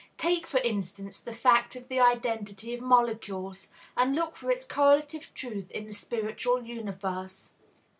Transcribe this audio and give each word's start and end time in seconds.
Take, 0.17 0.47
for 0.47 0.57
instance, 0.61 1.21
the 1.21 1.31
fact 1.35 1.75
of 1.75 1.87
the 1.87 1.99
identity 1.99 2.73
of 2.73 2.81
molecules, 2.81 3.69
and 3.95 4.15
look 4.15 4.35
for 4.35 4.49
its 4.49 4.65
correlative 4.65 5.31
truth 5.35 5.69
in 5.69 5.85
the 5.85 5.93
spiritual 5.93 6.63
universe. 6.63 7.53